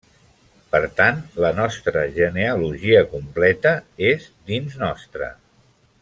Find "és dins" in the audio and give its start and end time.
4.13-4.79